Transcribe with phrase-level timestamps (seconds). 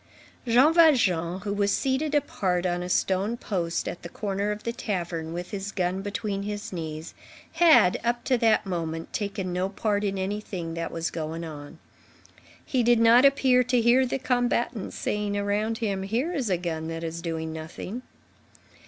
[0.47, 4.73] Jean Valjean, who was seated apart on a stone post, at the corner of the
[4.73, 7.13] tavern, with his gun between his knees,
[7.51, 11.77] had, up to that moment, taken no part in anything that was going on.
[12.65, 16.87] He did not appear to hear the combatants saying around him: "Here is a gun
[16.87, 18.01] that is doing nothing."